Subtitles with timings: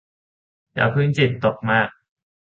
[0.73, 1.89] อย่าเพิ่งจิตตกมาก